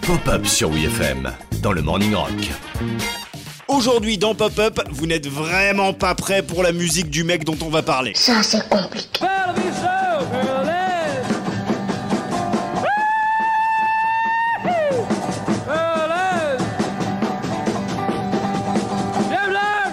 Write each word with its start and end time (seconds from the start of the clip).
Pop-up 0.00 0.46
sur 0.46 0.70
WFM 0.70 1.30
dans 1.60 1.72
le 1.72 1.82
Morning 1.82 2.14
Rock. 2.14 2.30
Aujourd'hui 3.66 4.16
dans 4.16 4.34
Pop-Up, 4.34 4.80
vous 4.90 5.06
n'êtes 5.06 5.26
vraiment 5.26 5.92
pas 5.92 6.14
prêt 6.14 6.42
pour 6.42 6.62
la 6.62 6.72
musique 6.72 7.10
du 7.10 7.22
mec 7.22 7.44
dont 7.44 7.58
on 7.60 7.68
va 7.68 7.82
parler. 7.82 8.12
Ça, 8.14 8.42
c'est 8.42 8.66
compliqué. 8.70 9.27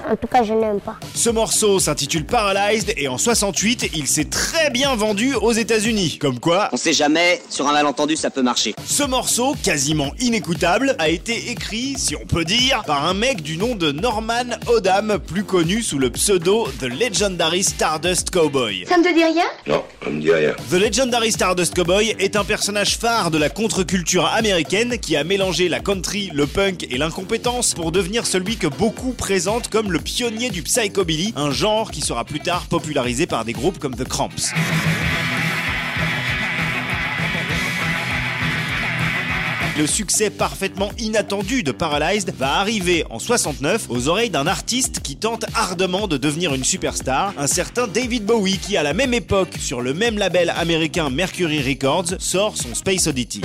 En 0.09 0.15
tout 0.15 0.27
cas, 0.27 0.43
je 0.43 0.53
n'aime 0.53 0.79
pas. 0.79 0.97
Ce 1.13 1.29
morceau 1.29 1.79
s'intitule 1.79 2.25
Paralyzed 2.25 2.93
et 2.97 3.07
en 3.07 3.17
68, 3.17 3.89
il 3.95 4.07
s'est 4.07 4.25
très 4.25 4.70
bien 4.70 4.95
vendu 4.95 5.33
aux 5.35 5.51
États-Unis. 5.51 6.17
Comme 6.20 6.39
quoi, 6.39 6.70
On 6.71 6.77
sait 6.77 6.93
jamais, 6.93 7.41
sur 7.49 7.67
un 7.67 7.73
malentendu 7.73 8.15
ça 8.15 8.29
peut 8.29 8.41
marcher. 8.43 8.75
ce 8.85 9.03
morceau, 9.03 9.55
quasiment 9.63 10.11
inécoutable, 10.20 10.95
a 10.99 11.09
été 11.09 11.49
écrit, 11.52 11.95
si 11.97 12.16
on 12.16 12.25
peut 12.25 12.45
dire, 12.45 12.83
par 12.85 13.05
un 13.07 13.13
mec 13.13 13.41
du 13.41 13.57
nom 13.57 13.75
de 13.75 13.91
Norman 13.91 14.55
Odam, 14.67 15.17
plus 15.25 15.44
connu 15.44 15.81
sous 15.81 15.97
le 15.97 16.09
pseudo 16.11 16.67
The 16.80 16.83
Legendary 16.83 17.63
Stardust 17.63 18.30
Cowboy. 18.30 18.85
Ça 18.88 18.97
ne 18.97 19.03
te 19.03 19.13
dit 19.13 19.23
rien? 19.23 19.45
Non, 19.67 19.83
ça 20.03 20.09
me 20.09 20.22
dit 20.22 20.31
rien. 20.31 20.53
The 20.69 20.73
Legendary 20.73 21.31
Stardust 21.31 21.73
Cowboy 21.75 22.16
est 22.19 22.35
un 22.35 22.44
personnage 22.44 22.97
phare 22.97 23.31
de 23.31 23.38
la 23.38 23.49
contre-culture 23.49 24.25
américaine 24.27 24.97
qui 24.99 25.16
a 25.16 25.23
mélangé 25.23 25.67
la 25.69 25.80
country, 25.80 26.30
le 26.33 26.45
punk 26.45 26.85
et 26.89 26.97
l'incompétence 26.97 27.73
pour 27.73 27.91
devenir 27.91 28.25
celui 28.27 28.58
que 28.58 28.67
beaucoup 28.67 29.11
présentent 29.13 29.69
comme 29.69 29.91
le 29.91 29.95
pionnier 29.99 30.49
du 30.49 30.63
psychobilly, 30.63 31.34
un 31.35 31.52
genre 31.52 31.91
qui 31.91 32.02
sera 32.02 32.26
plus 32.26 32.40
tard 32.40 32.67
popularisé 32.67 33.26
par 33.27 33.45
des 33.45 33.53
groupes 33.53 33.80
comme 33.80 33.95
The 33.95 34.03
Cramps. 34.03 34.53
Le 39.77 39.88
succès 39.88 40.30
parfaitement 40.30 40.89
inattendu 41.00 41.62
de 41.62 41.73
Paralyzed 41.73 42.34
va 42.38 42.59
arriver 42.59 43.03
en 43.09 43.19
69 43.19 43.88
aux 43.89 44.08
oreilles 44.08 44.30
d'un 44.30 44.47
artiste 44.47 45.02
qui 45.02 45.17
tente 45.17 45.44
ardemment 45.53 46.08
de 46.08 46.16
devenir 46.16 46.53
une 46.53 46.64
superstar, 46.64 47.34
un 47.38 47.47
certain 47.47 47.86
David 47.86 48.23
Bowie 48.23 48.58
qui 48.58 48.78
à 48.78 48.84
la 48.84 48.94
même 48.94 49.14
époque, 49.14 49.56
sur 49.59 49.81
le 49.81 49.94
même 49.94 50.17
label 50.17 50.53
américain 50.56 51.09
Mercury 51.09 51.62
Records, 51.62 52.16
sort 52.19 52.56
son 52.56 52.73
Space 52.73 53.08
Oddity. 53.08 53.41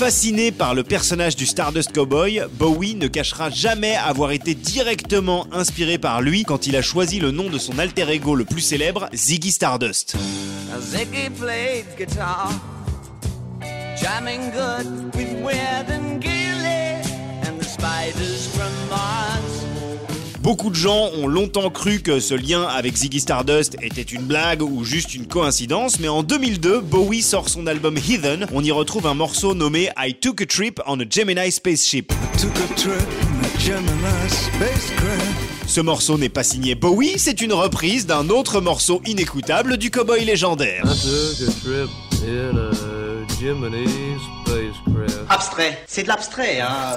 Fasciné 0.00 0.50
par 0.50 0.74
le 0.74 0.82
personnage 0.82 1.36
du 1.36 1.44
Stardust 1.44 1.92
Cowboy, 1.92 2.42
Bowie 2.54 2.94
ne 2.94 3.06
cachera 3.06 3.50
jamais 3.50 3.96
avoir 3.96 4.30
été 4.30 4.54
directement 4.54 5.46
inspiré 5.52 5.98
par 5.98 6.22
lui 6.22 6.44
quand 6.44 6.66
il 6.66 6.74
a 6.76 6.80
choisi 6.80 7.20
le 7.20 7.32
nom 7.32 7.50
de 7.50 7.58
son 7.58 7.78
alter 7.78 8.08
ego 8.08 8.34
le 8.34 8.46
plus 8.46 8.62
célèbre, 8.62 9.10
Ziggy 9.12 9.52
Stardust. 9.52 10.16
Beaucoup 20.50 20.70
de 20.70 20.74
gens 20.74 21.10
ont 21.16 21.28
longtemps 21.28 21.70
cru 21.70 22.00
que 22.00 22.18
ce 22.18 22.34
lien 22.34 22.64
avec 22.64 22.96
Ziggy 22.96 23.20
Stardust 23.20 23.76
était 23.82 24.02
une 24.02 24.22
blague 24.22 24.62
ou 24.62 24.82
juste 24.82 25.14
une 25.14 25.28
coïncidence, 25.28 26.00
mais 26.00 26.08
en 26.08 26.24
2002, 26.24 26.80
Bowie 26.80 27.22
sort 27.22 27.48
son 27.48 27.68
album 27.68 27.96
Heathen. 27.96 28.48
On 28.52 28.64
y 28.64 28.72
retrouve 28.72 29.06
un 29.06 29.14
morceau 29.14 29.54
nommé 29.54 29.90
I 29.96 30.12
Took 30.12 30.42
a 30.42 30.46
Trip 30.46 30.80
on 30.88 30.98
a 30.98 31.04
Gemini 31.08 31.52
Spaceship. 31.52 32.12
Took 32.36 32.50
a 32.56 32.74
trip 32.74 32.90
in 32.90 33.44
a 33.44 33.60
Gemini 33.60 34.28
spacecraft. 34.28 35.68
Ce 35.68 35.80
morceau 35.80 36.18
n'est 36.18 36.28
pas 36.28 36.42
signé 36.42 36.74
Bowie, 36.74 37.16
c'est 37.16 37.40
une 37.42 37.52
reprise 37.52 38.06
d'un 38.06 38.28
autre 38.28 38.60
morceau 38.60 39.00
inécoutable 39.06 39.76
du 39.76 39.92
cowboy 39.92 40.24
légendaire. 40.24 40.82
took 40.82 41.48
a 41.48 41.52
trip 41.62 41.90
in 42.26 42.58
a 42.58 43.00
Jiminy 43.38 43.86
spacecraft. 44.44 45.26
Abstrait, 45.28 45.78
c'est 45.86 46.02
de 46.02 46.08
l'abstrait, 46.08 46.60
hein. 46.60 46.96